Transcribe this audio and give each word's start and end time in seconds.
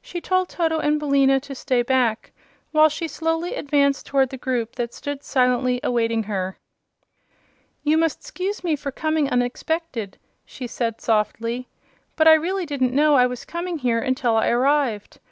She 0.00 0.22
told 0.22 0.48
Toto 0.48 0.78
and 0.78 0.98
Billina 0.98 1.38
to 1.40 1.54
stay 1.54 1.82
back 1.82 2.32
while 2.72 2.88
she 2.88 3.06
slowly 3.06 3.54
advanced 3.56 4.06
toward 4.06 4.30
the 4.30 4.38
group 4.38 4.76
that 4.76 4.94
stood 4.94 5.22
silently 5.22 5.80
awaiting 5.82 6.22
her. 6.22 6.56
"You 7.82 7.98
must 7.98 8.22
'scuse 8.22 8.64
me 8.64 8.74
for 8.74 8.90
coming 8.90 9.28
unexpected," 9.28 10.16
she 10.46 10.66
said, 10.66 11.02
softly, 11.02 11.68
"but 12.16 12.26
I 12.26 12.32
really 12.32 12.64
didn't 12.64 12.94
know 12.96 13.16
I 13.16 13.26
was 13.26 13.44
coming 13.44 13.76
here 13.76 13.98
until 14.00 14.34
I 14.34 14.48
arrived. 14.48 15.18